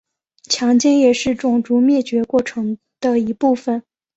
[0.49, 3.83] 强奸也是种族灭绝过程的一部分。